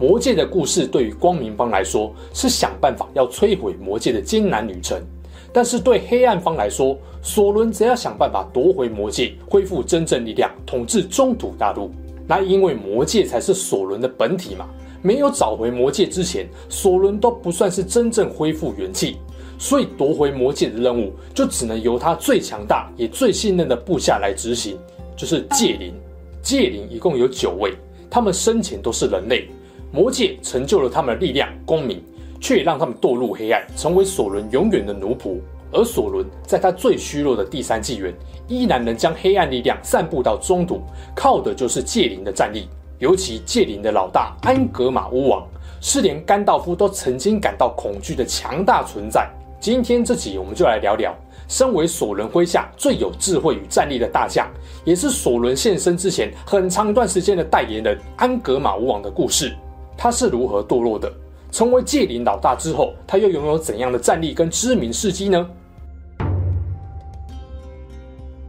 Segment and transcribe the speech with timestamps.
[0.00, 4.98] 魔戒的故事对于光明方来说是想办法要摧毁魔戒的艰难旅程，
[5.52, 11.90] 但是对黑暗方来说，索伦则要想办法夺回魔戒，恢复真正力量，统治中土大陆。
[12.26, 14.66] 那因为魔戒才是索伦的本体嘛，
[15.02, 19.18] 没有找回魔戒之前，索伦都不算是真正恢复元气，
[19.58, 24.78] 所以夺回魔戒的任务就只能由他最强大也最信任的部下来执行，
[25.14, 25.92] 就是戒灵。
[26.40, 27.74] 戒灵一共有九位，
[28.08, 29.46] 他们生前都是人类。
[29.92, 32.02] 魔戒成就了他们的力量、功名，
[32.40, 35.38] 却也让他们堕入黑暗，成为索伦永远的奴仆。
[35.72, 38.12] 而索伦在他最虚弱的第三纪元，
[38.48, 40.80] 依然能将黑暗力量散布到中土，
[41.14, 42.68] 靠的就是戒灵的战力。
[42.98, 45.46] 尤其戒灵的老大安格玛巫王，
[45.80, 49.30] 是连甘道夫都曾经感到恐惧的强大存在。
[49.60, 51.14] 今天这集我们就来聊聊，
[51.48, 54.48] 身为索伦麾下最有智慧与战力的大将，
[54.84, 59.56] 也是索伦现身之前很长一段时间的代言人安格玛巫王的故事。
[60.02, 61.12] 他是如何堕落的？
[61.52, 65.46] 成为戒灵老大之后，他又拥有怎样的战力跟知名事迹呢？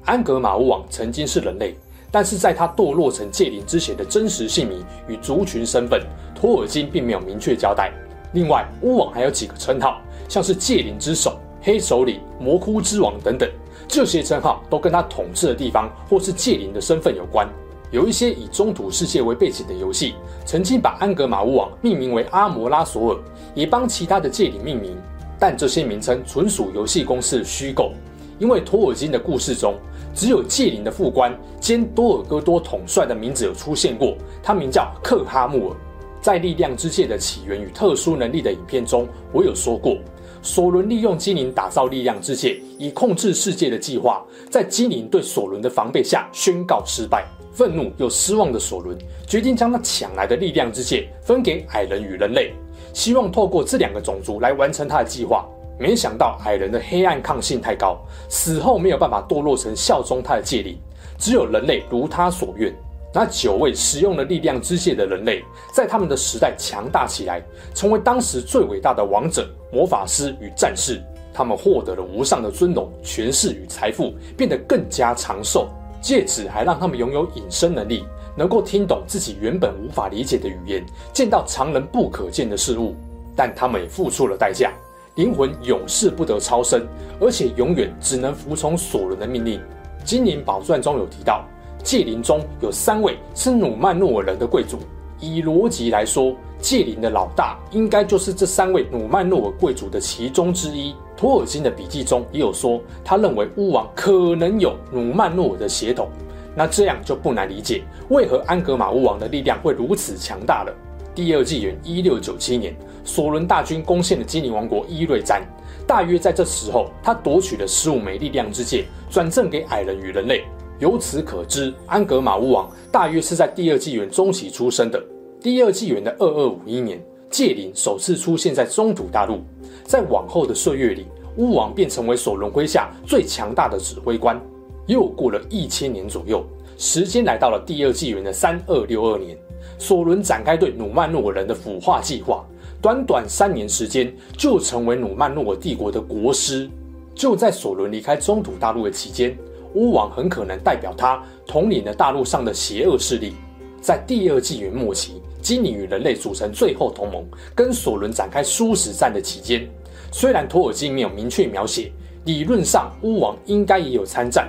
[0.05, 1.75] 安格玛巫王曾经是人类，
[2.09, 6.02] 但是在他堕落成戒灵之前的真实姓名与族群身份，
[6.33, 7.91] 托尔金并没有明确交代。
[8.31, 13.49] 另外，巫王还有几个称号，像是戒灵之首、黑首领、魔窟之王等等，
[13.89, 17.45] 这些称号都跟他统治的地方或是戒灵的身份有关。
[17.92, 23.20] 有一些以中土世界为背景的游戏，曾经把安格玛巫王命名为阿摩拉索尔，
[23.53, 24.95] 也帮其他的界灵命名，
[25.38, 27.92] 但这些名称纯属游戏公司的虚构。
[28.39, 29.75] 因为托尔金的故事中，
[30.16, 35.75] 只有界灵的副官兼多尔戈多统帅的名字有出现过，他名叫克哈穆尔。
[36.22, 39.97] 在力量之戒的起源与特殊能力的影片中，我有说过，
[40.41, 47.28] 索伦利用精灵打造力量之戒，以控制世界的计划，在精灵对索伦的防备下宣告失败。
[47.61, 52.55] 愤怒又失望的索伦决定将他抢来的力量之戒分给矮人与人类，
[52.91, 55.47] 希望透过这两个种族来完成他的计划。
[55.79, 60.75] 没想到矮人的黑暗抗性太高，死后没有办法堕落成效忠他的戒灵，
[61.19, 62.73] 只有人类如他所愿。
[63.13, 67.44] 那九位使用了力量之戒的人类，在他们的时代强大起来，
[67.75, 71.00] 成为当时最伟大的王者、魔法师与战士。
[71.31, 75.69] 他们获得了无上的尊荣、权势与财富，变得更加长寿。
[76.01, 78.03] 戒指还让他们拥有隐身能力，
[78.35, 82.95] 能够听懂自己原本无法理解的语言，见到常人不可见的事物。
[83.35, 84.73] 但他们也付出了代价，
[85.16, 86.85] 灵魂永世不得超生，
[87.19, 89.59] 而且永远只能服从索伦的命令。
[90.03, 91.45] 《精灵宝钻》中有提到，
[91.84, 94.79] 戒灵中有三位是努曼诺尔人的贵族。
[95.21, 100.93] 以逻辑来说，戒灵的老大应该就是这三位努曼诺尔贵族的其中之一。
[101.15, 106.09] 托尔金的笔记中也有说，他认为巫王可能有努曼诺尔的血统。
[106.53, 110.73] 那这样就不难理解，为何安格玛巫王的力量会如此强大了。
[111.13, 115.41] 第二纪元一六九七年，索伦大军攻陷了精灵王国伊瑞詹，
[115.85, 120.43] 大约在这时候，他夺取了十五枚力量之戒，转赠给矮人与人类。
[120.81, 125.00] 由此可知，安格玛巫王大约是在第二纪元中期出生的。
[125.40, 127.00] 第二纪元的二二五一年，
[127.30, 129.42] 戒灵首次出现在中土大陆。
[129.84, 131.06] 在往后的岁月里，
[131.38, 134.42] 巫王便成为索伦麾下最强大的指挥官。
[134.88, 136.44] 又过了一千年左右，
[136.80, 139.38] 时间来到了第二纪元的三二六二年，
[139.78, 142.44] 索伦展开对努曼诺尔人的腐化计划。
[142.81, 146.68] 短短三年时间，就成为努曼诺尔帝国的国师。
[147.13, 149.38] 就在索伦离开中土大陆的期间，
[149.73, 153.33] 巫王很可能代表他统领了大陆上的邪恶势力。
[153.81, 159.67] 在第二纪元末期，精灵与人类组成最后同盟，跟索伦展开殊死战的期间，
[160.12, 161.91] 虽然托尔金没有明确描写，
[162.25, 164.47] 理论上巫王应该也有参战，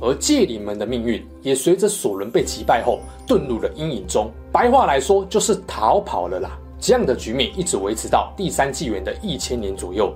[0.00, 4.30] 而戒灵们的命运也随着索伦被击败后遁入了阴影中。
[4.50, 6.58] 白话来说，就是逃跑了啦。
[6.80, 10.14] 这样的局面一直维持到第三纪元的一千年左右，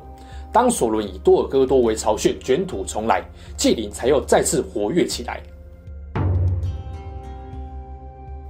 [0.55, 3.25] 当索伦以多尔戈多为巢穴，卷土重来，
[3.57, 5.43] 戒灵才又再次活跃起来。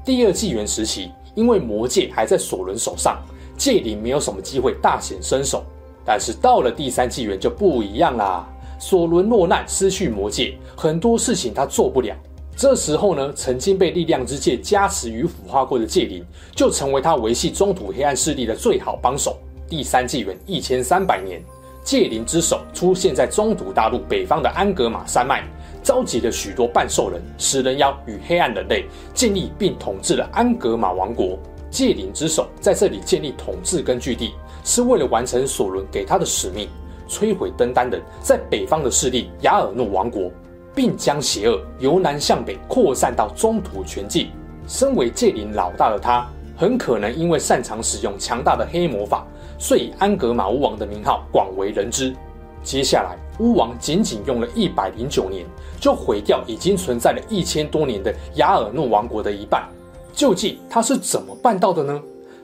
[0.05, 3.23] 第二纪元时期，因为魔戒还在索伦手上，
[3.57, 5.65] 戒灵没有什么机会大显身手。
[6.05, 8.47] 但是到了第三纪元就不一样啦，
[8.79, 12.15] 索伦落难，失去魔戒，很多事情他做不了。
[12.55, 16.23] 这时候呢，曾经被力量之戒加持与腐化过的戒灵，
[16.55, 19.39] 就成为他维系中土黑暗势力的最好帮手。
[19.67, 21.43] 第三纪元一千三百年，
[21.85, 25.45] 戒灵之手出现在中土大陆北方的安格玛山脉，
[25.83, 31.39] 召集了许多半兽人、食人妖与黑暗人类，建立并统治了安格玛王国。
[31.71, 34.33] 戒灵之手在这里建立统治根据地，
[34.65, 36.71] 是为了完成索伦给他的使命，
[37.07, 40.31] 摧毁登丹人在北方的势力雅尔诺王国，
[40.75, 44.31] 并将邪恶由南向北扩散到中土全境。
[44.67, 49.27] 身为戒灵老大的他，很可能因为擅长使用强大的黑魔法，
[49.59, 52.15] 所以安格玛巫王的名号广为人知。
[52.63, 55.45] 接下来，巫王仅仅用了一百零九年，
[55.81, 59.69] 就毁掉已经存在了一千多年的雅尔诺王国的一半。
[60.15, 62.01] 究竟他是怎么办到的呢？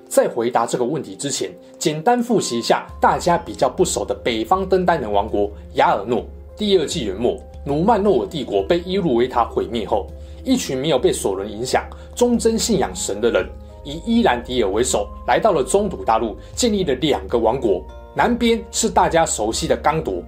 [0.08, 6.26] 在回答这个问题之前，简单复习一下大家比较不熟的北方登丹人王国雅尔诺。
[6.56, 10.08] 第二纪元末，努曼诺尔帝国被伊路维塔毁灭后，
[10.44, 13.48] 一群没有被索伦影响、忠贞信仰神的人，
[13.84, 17.82] 以伊兰迪尔为首，来到了中土大陆，建立了两个王国。
[18.14, 20.22] 南边是大家熟悉的刚铎，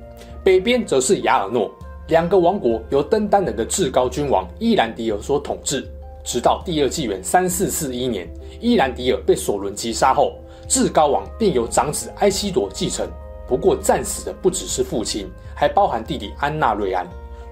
[0.44, 1.70] 北边则是雅尔诺。
[2.08, 5.86] 两个王国由登丹人的至高君王伊兰迪尔所统治。
[6.24, 8.28] 直到第二纪元三四四一年，
[8.60, 10.34] 伊兰迪尔被索伦击杀后，
[10.68, 13.08] 至高王便由长子埃希铎继承。
[13.48, 17.06] 不过战死的不只是父亲，还包含弟弟安纳瑞安。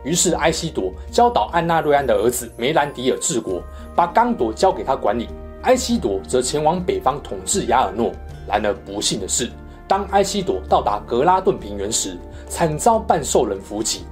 [0.05, 3.61] 于是埃希铎教导安纳瑞安的儿子梅兰迪尔治国，
[3.95, 5.29] 把刚铎交给他管理。
[5.63, 8.13] 埃希铎则前往北方统治雅尔诺。
[8.49, 9.49] 然而不幸的是，
[9.87, 12.19] 当埃希铎到达格拉顿平原时，
[12.49, 14.05] 惨遭半兽人伏击，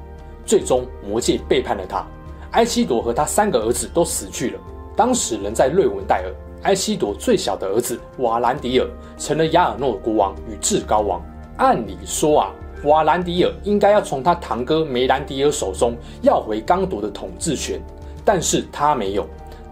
[0.47, 2.07] 最终魔戒背叛了他。
[2.53, 4.61] 埃希铎和他三个儿子都死去了。
[4.97, 11.21] 当时人在瑞文戴尔，埃希铎最小的儿子瓦兰迪尔成了亚尔诺国王与至高王。
[11.57, 12.53] 按理说啊，
[12.85, 17.81] 瓦兰迪尔应该要从他堂哥梅兰迪尔手中要回刚铎的统治权，
[18.25, 19.27] 但是他没有。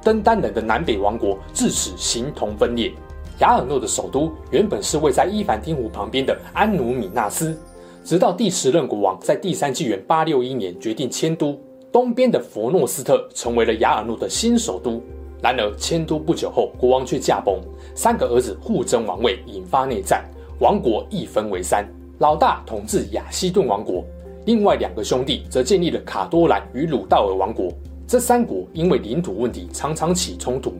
[0.06, 2.92] 登丹人的南北王国自此形同分裂。
[3.40, 7.58] 雅尔诺的首都原本是位在伊凡汀湖旁边的安努米纳斯，
[8.04, 11.58] 直到第十任国王在第三纪元八六一年决定迁都。
[11.90, 15.02] 东边的佛诺斯特成为了雅尔诺的新首都。
[15.42, 17.60] 然而迁都不久后，国王却驾崩，
[17.96, 20.24] 三个儿子互争王位，引发内战，
[20.60, 21.84] 王国一分为三。
[22.18, 24.04] 老大统治雅西顿王国，
[24.44, 27.72] 另外两个兄弟则建立了卡多兰与鲁道尔王国。
[28.06, 30.74] 这三国因为领土问题常常起冲突。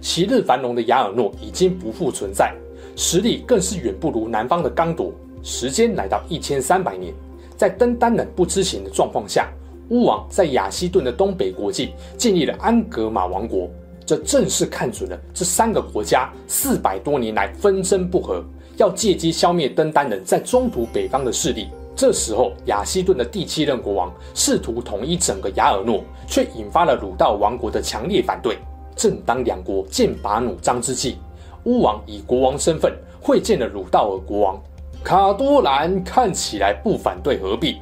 [0.00, 2.52] 昔日繁荣的雅尔诺已经不复存在，
[2.96, 5.12] 实力更是远不如南方的刚铎。
[5.42, 7.14] 时间来到一千三百年，
[7.56, 9.48] 在登丹人不知情的状况下。
[9.90, 13.68] 巫王在雅西顿的东北国境建立了安格玛王国，
[14.06, 18.42] 这正是看准了这三个国家四百多年来纷争不和，
[18.78, 21.68] 要借机消灭登丹人在中土北方的势力。
[21.96, 28.58] 这时候，亚西顿的第七任国王试图统一整个亚尔诺，却引发了鲁道王国的强烈反对。
[28.96, 31.16] 正当两国剑拔弩张之际，
[31.64, 34.60] 巫王以国王身份会见了鲁道尔国王
[35.02, 37.76] 卡多兰，看起来不反对合并。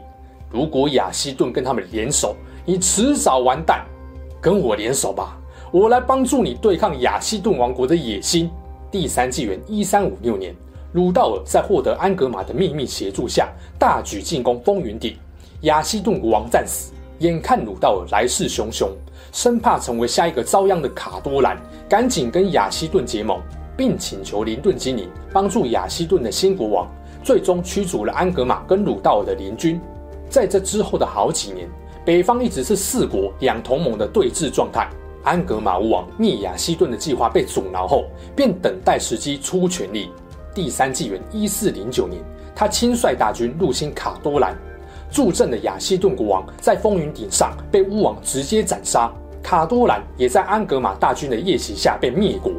[0.51, 3.85] 如果亚西顿跟他们联手，你迟早完蛋。
[4.41, 5.39] 跟我联手吧，
[5.71, 8.51] 我来帮助你对抗亚西顿王国的野心。
[8.91, 10.55] 第三纪元一三五六年，
[10.93, 15.17] 鲁道尔在获得安格玛的秘密协助下，大举进攻风云顶。
[15.63, 18.91] 亚西顿国王战死，眼看鲁道尔来势汹汹，
[19.33, 21.57] 生怕成为下一个遭殃的卡多兰，
[21.89, 23.41] 赶紧跟亚西顿结盟，
[23.75, 26.87] 并请求林顿精灵帮助亚西顿的新国王，
[27.25, 29.81] 最终驱逐了安格玛跟鲁道尔的联军。
[30.29, 31.67] 在这之后的好几年，
[32.05, 34.91] 北方一直是四国两同盟的对峙状态。
[35.25, 38.05] 安格玛巫王灭亚西顿的计划被阻挠后，
[38.37, 40.11] 便等待时机出全力。
[40.55, 42.23] 第三纪元一四零九年，
[42.55, 44.57] 他亲率大军入侵卡多兰，
[45.11, 49.13] 助阵的亚西顿国王在风云顶上被巫王直接斩杀。
[49.43, 52.53] 卡多兰也在安格玛大军的夜袭下被灭国。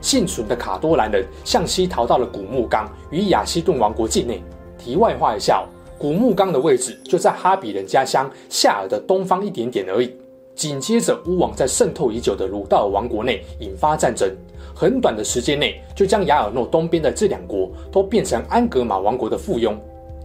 [0.00, 4.42] 幸存的卡多兰人向西逃到了古墓冈与亚西顿王国境内。
[4.76, 5.64] 题外话一下。
[5.98, 10.14] 古墓冈的位置就在哈比人家乡夏尔的东方一点点而已。
[10.54, 14.30] 紧接着，巫王在渗透已久的鲁道尔王国内引发战争，
[14.78, 19.74] 很短的时间内就将雅尔诺东边的这两国都变成安格玛王国的附庸。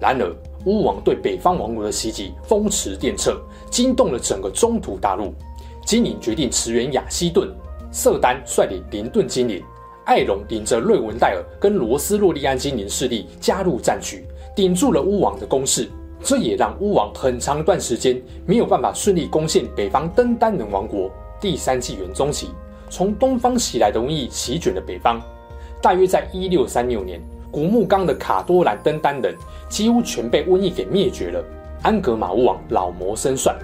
[0.01, 3.33] 然而，巫王对北方王国的袭击风驰电掣，
[3.69, 5.33] 惊动了整个中土大陆。
[5.85, 7.49] 精灵决定驰援雅西顿，
[7.93, 9.63] 瑟丹率领林顿精灵，
[10.05, 14.25] 艾隆领着瑞文戴尔跟罗斯洛利安精灵势力加入战局。
[14.53, 15.87] 顶住了巫王的攻势，
[16.21, 21.09] 这也让巫王很长一段时间没有办法顺利攻陷北方登丹人王国。
[21.39, 22.49] 第三纪元中期，
[22.91, 25.19] 从东方袭来的瘟疫席卷了北方。
[25.81, 29.33] 大约在一六三六年，古木冈的卡多兰登丹人
[29.69, 31.41] 几乎全被瘟疫给灭绝了。
[31.81, 33.57] 安格玛巫王老谋深算，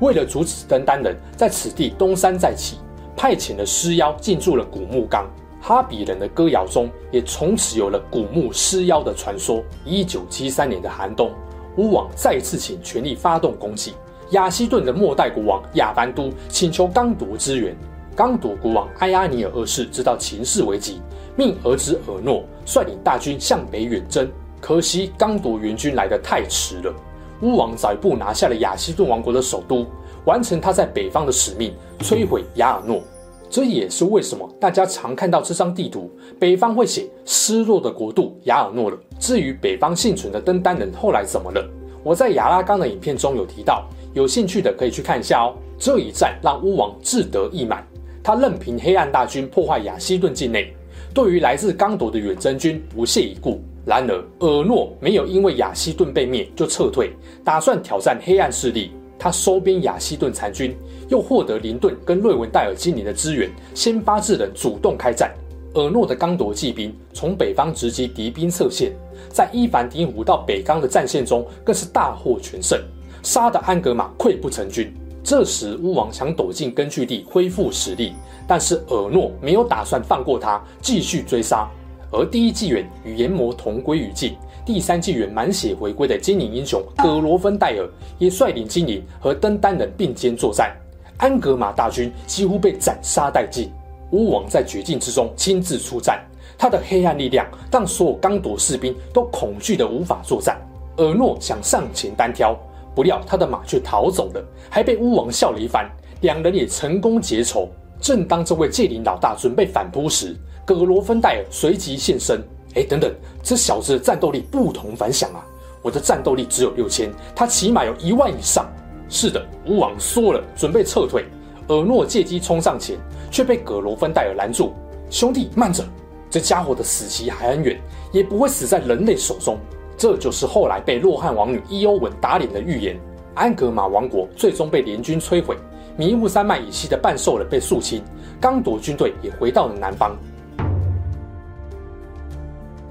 [0.00, 2.78] 为了阻止登丹人在此地东山再起，
[3.16, 5.30] 派遣了狮妖进驻了古木冈。
[5.60, 9.62] 哈比人的歌谣中也从此有了古墓尸妖的传说。
[9.84, 11.30] 一九七三年的寒冬，
[11.76, 13.94] 巫王再次请全力发动攻击。
[14.30, 17.76] 亚西顿的末代国王亚班都请求刚铎支援。
[18.14, 21.00] 刚铎国王埃阿尼尔二世知道情势危急，
[21.34, 24.28] 命儿子尔诺率领大军向北远征。
[24.60, 26.94] 可惜刚铎援军来得太迟了，
[27.40, 29.86] 巫王早一步拿下了亚西顿王国的首都，
[30.26, 33.02] 完成他在北方的使命，摧毁亚尔诺。
[33.48, 38.96] 这也是为什么大家常看到这张地图，北方会写失落的国度亚尔诺了。
[39.18, 41.66] 至于北方幸存的登丹人后来怎么了，
[42.04, 45.54] 我在亚拉冈的影片中有提到，有兴趣的可以去看一下哦。
[45.78, 47.84] 这一战让巫王志得意满。
[48.22, 50.72] 他任凭黑暗大军破坏亚希顿境内，
[51.12, 53.60] 对于来自刚铎的远征军不屑一顾。
[53.84, 57.10] 然而，尔诺没有因为亚希顿被灭就撤退，
[57.44, 58.92] 打算挑战黑暗势力。
[59.18, 60.76] 他收编亚希顿残军，
[61.08, 65.32] 又获得林顿跟瑞文戴尔精灵的支援，先发制人，主动开战。
[65.74, 68.92] 尔诺的刚铎骑兵从北方直击敌兵侧线，
[69.30, 72.80] 在伊凡丁湖到北冈的战线中更是大获全胜，
[73.22, 74.92] 杀得安格玛溃不成军。
[75.24, 78.12] 这时，巫王想躲进根据地恢复实力，
[78.46, 81.68] 但是尔诺没有打算放过他，继续追杀。
[82.10, 84.36] 而第一纪元与炎魔同归于尽，
[84.66, 87.88] 第三纪元满血回归的精灵英雄葛罗芬戴尔
[88.18, 90.76] 也率领精灵和登丹人并肩作战，
[91.16, 93.70] 安格玛大军几乎被斩杀殆尽。
[94.10, 96.20] 巫王在绝境之中亲自出战，
[96.58, 100.60] 他的黑暗力量让所有刚铎士兵都恐惧得无法作战。
[100.96, 102.54] 尔诺想上前单挑。
[102.94, 105.90] 不料他的马却逃走了，还被巫王笑了一番。
[106.20, 107.68] 两人也成功结仇。
[108.00, 112.42] 正当这位戒灵老大准备反扑时，葛罗芬戴尔随即现身。
[112.74, 115.44] 哎，等等，这小子的战斗力不同凡响啊！
[115.82, 118.66] 我的战斗力只有六千，他起码有一万以上。
[119.08, 121.26] 是的，巫王说了，准备撤退。
[121.68, 122.96] 尔诺借机冲上前，
[123.30, 124.72] 却被葛罗芬戴尔拦住。
[125.10, 125.84] 兄弟，慢着，
[126.30, 127.80] 这家伙的死期还很远，
[128.10, 129.58] 也不会死在人类手中。
[130.02, 132.98] 这就是后来被洛汗王女伊欧文打脸的预言。
[133.36, 135.56] 安格玛王国最终被联军摧毁，
[135.96, 138.02] 迷雾山脉以西的半兽人被肃清，
[138.40, 140.18] 刚铎军队也回到了南方。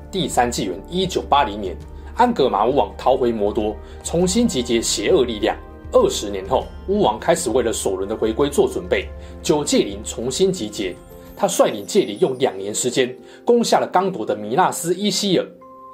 [0.10, 1.76] 第三纪元一九八零年，
[2.16, 3.76] 安格玛巫王逃回魔多，
[4.06, 5.54] 重新集结邪恶力量。
[5.92, 9.10] 二十年后，巫王开始为了索伦的回归做准备，
[9.44, 10.96] 九戒灵重新集结，
[11.36, 13.14] 他率领戒灵用两年时间
[13.44, 15.46] 攻下了刚铎的米纳斯伊希尔。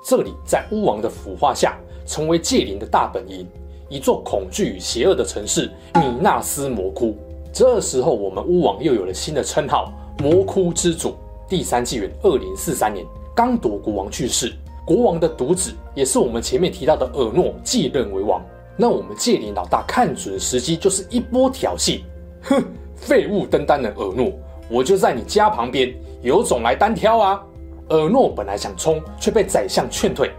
[0.09, 3.45] 这里在巫王的腐化下，成为戒灵的大本营，
[3.89, 7.13] 一座恐惧与邪恶的城市——米纳斯魔窟。
[7.51, 9.91] 这时候，我们巫王又有了新的称号——
[10.23, 11.13] 魔窟之主。
[11.49, 14.53] 第三纪元二零四三年，刚铎国王去世，
[14.85, 18.41] 国王的独子，也是我们前面提到的尔诺继任为王。
[18.77, 21.99] 那我们戒灵老大看准时机，就是一波挑衅。
[22.43, 22.63] 哼，
[22.95, 24.31] 废物登丹人尔诺，
[24.69, 27.43] 我就在你家旁边，有种来单挑啊！
[27.89, 30.31] 尔诺本来想冲，却被宰相劝退。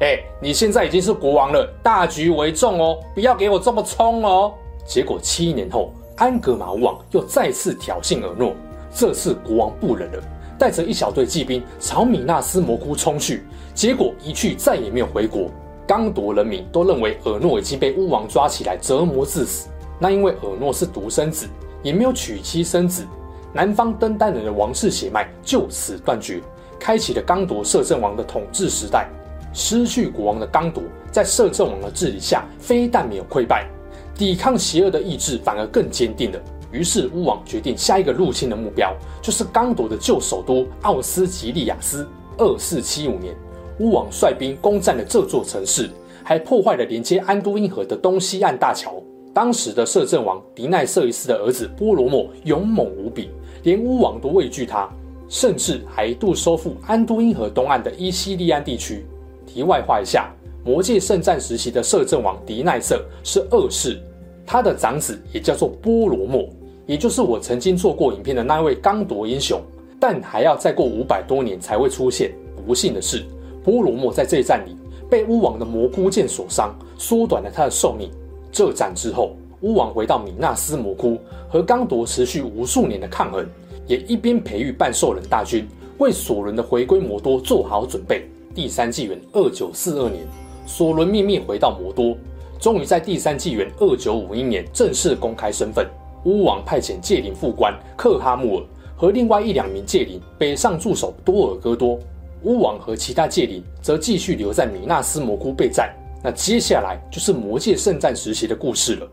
[0.00, 4.52] 哎，你现在已经是国王了，大局为重哦，不要给我这么冲哦。
[4.84, 8.52] 结果七年后，安格玛巫王又再次挑衅尔诺，
[8.92, 10.22] 这次国王不忍了，
[10.58, 13.44] 带着一小队骑兵朝米纳斯魔窟冲去，
[13.74, 15.48] 结果一去再也没有回国。
[15.86, 19.68] 刚铎人民都认为尔诺已经被巫王抓起来折磨致死。
[19.98, 21.46] 那因为尔诺是独生子，
[21.82, 23.06] 也没有娶妻生子，
[23.52, 26.40] 南方登丹人的王室血脉就此断绝。
[26.82, 29.08] 开启了刚铎摄政王的统治时代。
[29.54, 33.68] 失去国王的刚铎，在摄政王的治理下，非但没有溃败，
[34.16, 36.40] 抵抗邪恶的意志反而更坚定了。
[36.72, 42.08] 于是巫王决定下一个入侵的目标，就是刚铎的旧首都奥斯吉利亚斯。
[42.38, 43.36] 二四七五年，
[43.78, 45.88] 巫王率兵攻占了这座城市，
[46.24, 48.94] 还破坏了连接安都因河的东西岸大桥。
[49.34, 53.30] 当时的摄政王迪奈瑟一世的儿子波罗莫勇猛无比，
[53.64, 54.88] 连巫王都畏惧他。
[55.32, 59.06] 甚至还一度收复安都因河东岸的伊西利安地区。
[59.46, 60.30] 题外话一下，
[60.62, 63.98] 魔戒圣战时期的摄政王迪奈瑟是二世，
[64.46, 66.46] 他的长子也叫做波罗莫，
[66.84, 69.58] 也就是我曾经做过影片的那位刚铎英雄，
[69.98, 72.30] 但还要再过五百多年才会出现。
[72.66, 73.24] 不幸的是，
[73.64, 74.76] 波罗莫在这一战里
[75.08, 78.10] 被巫王的魔箍剑所伤，缩短了他的寿命。
[78.52, 83.46] 这战之后，巫王回到米纳斯魔窟，和刚铎持续无数年的抗衡。
[83.86, 85.66] 也一边培育半兽人大军，
[85.98, 88.28] 为索伦的回归魔多做好准备。
[88.54, 90.26] 第三纪元二九四二年，
[90.66, 92.16] 索伦秘密回到魔多，
[92.60, 95.86] 终于在第三纪元二九五一年正式公开身份。
[96.24, 98.64] 巫王派遣戒灵副官克哈穆尔
[98.96, 101.98] 和另外一两名戒灵北上驻守多尔戈多，
[102.42, 105.92] 巫王和其他戒灵则继续留在米纳斯魔窟备战。
[106.22, 109.08] 那接下来就是魔戒圣战时期的故事了。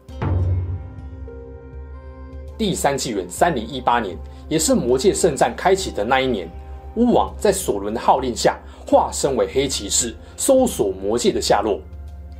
[2.60, 4.16] 第三纪元三零一八年。
[4.50, 6.50] 也是魔戒圣战开启的那一年，
[6.96, 11.80] 巫王在索伦的号令下，化身为黑骑士，搜索魔戒的下落。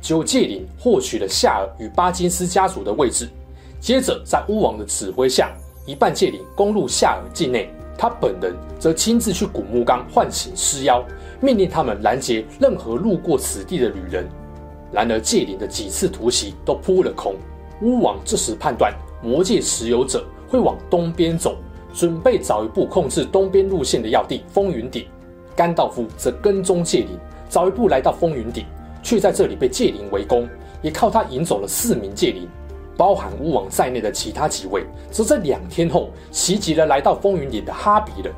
[0.02, 3.28] 九戒灵获取了夏尔与巴金斯家族的位置，
[3.80, 5.52] 接着在巫王的指挥下，
[5.86, 11.04] 一半戒灵攻入夏尔境内，他本人则亲自去古墓岗唤醒尸妖，
[11.40, 14.28] 命令他们拦截任何路过此地的旅人。
[14.90, 17.36] 然而戒灵的几次突袭都扑了空。
[17.82, 21.56] 巫王这时判断魔戒持有者会往东边走，
[21.92, 25.06] 准备早一步控制东边路线的要地风云顶。
[25.54, 28.64] 甘道夫则跟踪戒灵，早一步来到风云顶，
[29.02, 30.48] 却在这里被戒灵围攻，
[30.80, 32.48] 也靠他引走了四名戒灵，
[32.96, 38.32] 包含巫王在内的其他几位，则在两天后袭击了来到风云顶的哈比人。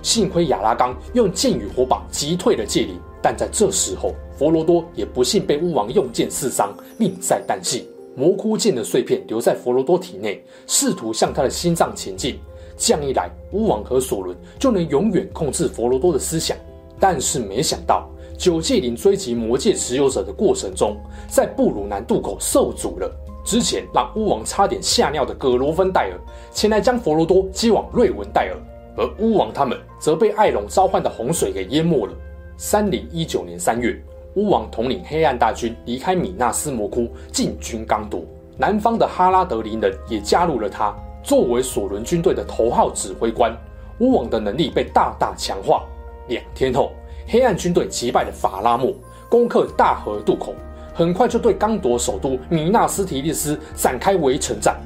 [0.00, 7.88] 幸亏亚拉冈用剑与火把击退了戒灵，但在这时候，佛罗多也不幸被巫王用剑刺伤，命在旦夕。
[8.18, 12.36] 魔窟剑的碎片留在佛罗多体内，试图向他的心脏前进。
[12.76, 16.56] 这样一来，巫王和索伦就能永远控制佛罗多的思想。
[16.98, 20.96] 但是没想到，九戒灵追击魔戒持有者的过程中，
[21.28, 23.08] 在布鲁南渡口受阻了。
[23.44, 26.18] 之前让巫王差点吓尿的葛罗芬戴尔
[26.52, 28.56] 前来将佛罗多接往瑞文戴尔，
[28.96, 32.12] 而巫王他们则被艾隆召唤的洪水给淹没了。
[32.56, 33.96] 三零一九年三月。
[34.38, 38.24] 巫王统领黑暗大军离开米纳斯魔窟，进军刚铎。
[38.56, 43.52] 南方的哈拉德林人也加入了他，作为索伦军队的头号指挥官。
[43.98, 45.82] 巫王的能力被大大强化。
[46.28, 46.92] 两天后，
[47.26, 48.94] 黑暗军队击败了法拉莫，
[49.28, 50.54] 攻克大河渡口，
[50.94, 54.76] 很快就对刚铎首都米纳斯提利斯展开围城战。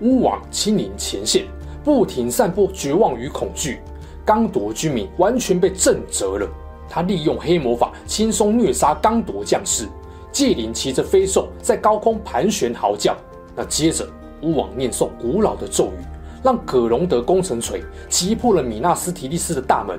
[0.00, 1.44] 巫王亲临前线，
[1.84, 3.80] 不停散播绝望与恐惧，
[4.24, 6.48] 刚铎居民完全被震慑了。
[6.94, 9.88] 他利用黑魔法轻松虐杀刚铎将士，
[10.30, 13.16] 戒灵骑着飞兽在高空盘旋嚎叫。
[13.56, 14.06] 那接着，
[14.42, 16.04] 巫王念诵古老的咒语，
[16.44, 19.98] 让葛隆德工程锤击破了米纳斯提利斯的大门。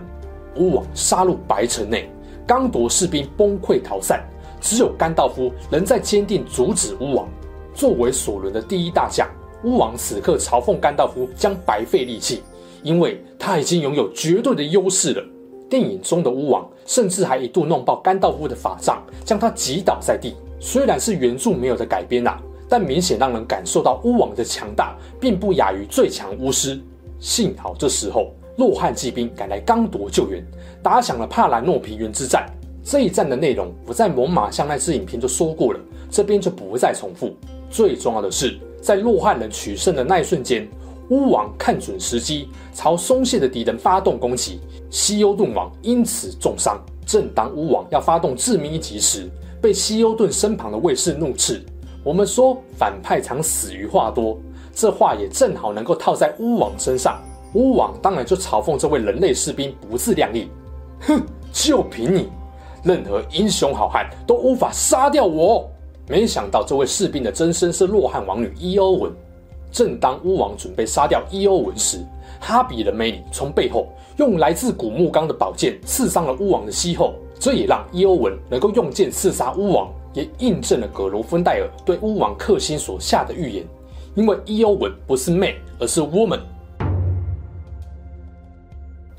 [0.57, 2.07] 巫王杀入白城内，
[2.45, 4.23] 刚铎士兵崩溃逃散，
[4.61, 7.27] 只有甘道夫仍在坚定阻止巫王。
[7.73, 9.27] 作为索伦的第一大将，
[9.63, 12.43] 巫王此刻嘲讽甘道夫将白费力气，
[12.83, 15.25] 因为他已经拥有绝对的优势了。
[15.73, 20.35] 电影中的巫王甚至还一度弄爆甘道夫的法杖，将他击倒在地。
[20.59, 22.37] 虽然是原著没有的改编呐，
[22.69, 26.79] 但明显让人感受到巫王的强大，并不亚于最强巫师。
[27.19, 30.45] 幸好这时候洛汉骑兵赶来刚铎救援，
[30.83, 32.45] 打响了帕兰诺平原之战。
[32.83, 35.79] 这一战的内容我在猛犸象那支影片就说过了，
[36.11, 37.35] 这边就不再重复。
[37.71, 40.69] 最重要的是，在洛汉人取胜的那一瞬间。
[41.09, 46.79] 巫王看准时机，朝松懈的敌人发动攻击，西欧顿王因此重伤。
[47.05, 49.29] 正当巫王要发动致命一击时，
[49.61, 51.61] 被西欧顿身旁的卫士怒斥
[52.03, 54.37] ：“我们说反派常死于话多，
[54.73, 57.21] 这话也正好能够套在巫王身上。”
[57.53, 60.49] 巫王当然就嘲讽这位人类士兵不自量力
[61.05, 62.29] ：“哼，就凭你，
[62.83, 65.69] 任何英雄好汉都无法杀掉我。”
[66.07, 69.11] 没想到这位士兵的真身是洛汉王女伊欧文。
[69.73, 71.97] 正当巫王准备杀掉伊欧文时，
[72.39, 83.65] 哈比人梅里从背后用来自古墓岗的宝剑刺伤了巫王的膝后，这也让伊欧文能够用剑刺杀巫王，也印证了葛罗芬戴尔对巫王克星所下的预言。
[84.13, 86.39] 因为伊欧文不是 man，而是 woman。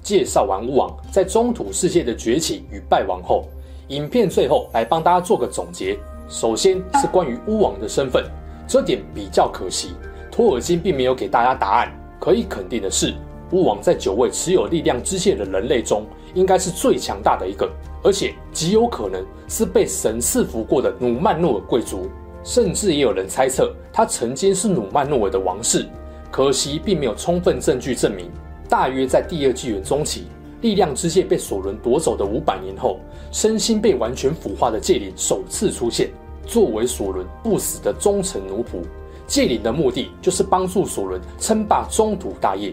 [0.05, 3.47] 介绍完巫王在中土世界的崛起与败亡后，
[3.89, 5.99] 影片最后来帮大家做个总结。
[6.29, 8.25] 首先是关于巫王的身份，
[8.69, 9.95] 这点比较可惜。
[10.35, 11.93] 托尔金并没有给大家答案。
[12.19, 13.15] 可以肯定的是，
[13.53, 17.71] 巫王在九位持有力量之剑的人类中，应该是最强大的一个，
[18.03, 22.09] 而且极有可能是被神赐福过的努曼诺尔贵族，
[22.43, 25.87] 甚至也有人猜测他曾经是努曼诺尔的王室。
[26.33, 28.29] 可惜并没有充分证据证明。
[28.69, 30.27] 大约在第二纪元中期，
[30.63, 32.99] 力量之剑被索伦夺走的五百年后，
[33.31, 36.11] 身心被完全腐化的戒灵首次出现，
[36.45, 38.83] 作为索伦不死的忠诚奴仆。
[39.27, 42.73] 戒灵的目的就是帮助索伦称霸中土大业。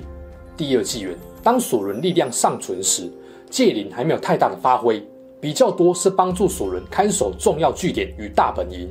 [0.58, 3.10] 第二纪元，当索伦力量尚存时，
[3.50, 5.02] 戒灵还没有太大的发挥，
[5.40, 8.88] 比较多是帮助索伦看守重要据点与大本营。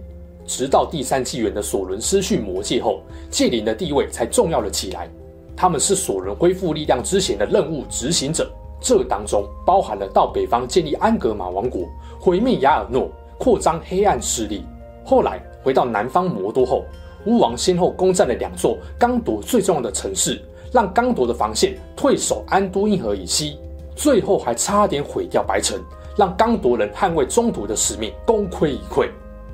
[0.46, 5.08] 直到第三纪元的索伦失去魔戒后，戒灵的地位才重要了起来。
[5.54, 11.86] 他们是索伦恢复力量之前的任务执行者，这当中包含了到北方建立安格玛王国、
[12.18, 14.64] 毁灭雅尔诺、扩张黑暗势力。
[15.04, 16.84] 后来回到南方魔多后。
[17.26, 20.40] 巫王先后攻占了两座刚铎最重要的城市，
[20.72, 23.58] 让刚铎的防线退守安都因河以西，
[23.94, 25.78] 最后还差点毁掉白城，
[26.16, 29.08] 让刚铎人捍卫中土的使命功亏一篑。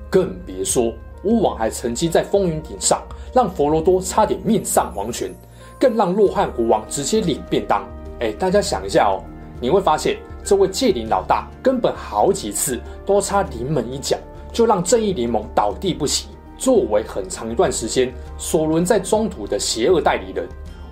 [0.08, 0.92] 更别说
[1.24, 3.02] 巫王还曾经在风云顶上
[3.34, 5.34] 让佛罗多差点命丧黄泉，
[5.78, 7.84] 更让洛汉国王直接领便当。
[8.20, 9.20] 哎，大家想一下哦，
[9.60, 14.16] 你会发现，这位戒灵老大根本好几次都差临门一脚，
[14.52, 16.28] 就让正义联盟倒地不起。
[16.58, 20.46] 作为很长一段时间所轮在中土的邪恶代理人，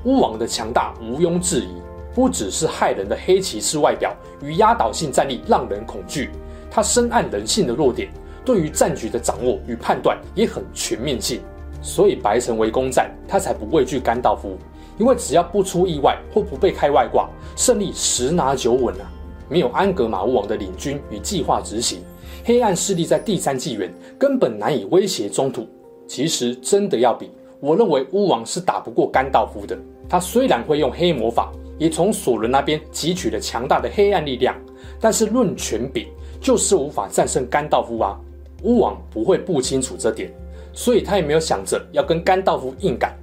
[0.05, 1.69] 巫王的强大毋庸置疑。
[2.15, 6.31] 不只是骇人的黑骑士外表与压倒性战力让人恐惧，
[6.71, 8.09] 他深谙人性的弱点，
[8.45, 11.41] 对于战局的掌握与判断也很全面性。
[11.83, 14.57] 所以白城围攻战，他才不畏惧甘道夫，
[14.97, 19.11] 因为只要不出意外或不被开外挂，胜利十拿九稳啊！
[19.49, 22.01] 没有安格玛巫王的领军与计划执行，
[22.47, 25.67] 黑暗势力在第三纪元根本难以威胁中土。
[26.07, 29.75] 其实真的要比，我认为巫王是打不过甘道夫的。
[30.07, 34.55] 他虽然会用黑魔法，也从索伦那边汲取了强大的黑暗力量，
[35.01, 36.07] 但是论权柄，
[36.39, 38.21] 就是无法战胜甘道夫啊！
[38.63, 40.31] 巫王不会不清楚这点。
[40.75, 43.17] 所以他也没有想着要跟甘道夫硬干，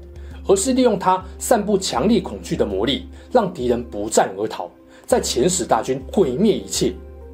[0.47, 4.67] 而是利用他散布强力恐惧的魔力，让敌人不战而逃，
[5.05, 6.91] 在遣使大军毁灭一切。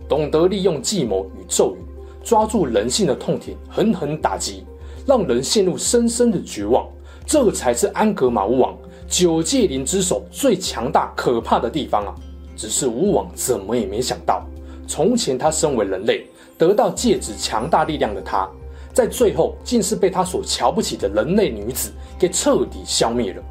[0.08, 1.80] 懂得利用计谋与咒语，
[2.24, 4.64] 抓住人性的痛点，狠狠打击，
[5.06, 6.88] 让人陷入深深的绝望。
[7.26, 12.16] 这才是安格玛巫王九戒灵之首最强大可怕的地方啊！
[12.56, 14.46] 只是巫王怎么也没想到，
[14.88, 16.26] 从前他身为人类，
[16.58, 18.50] 得到戒指强大力量的他。
[18.94, 23.44] 在最后，竟是被他所瞧不起的人类女子给彻底消灭了。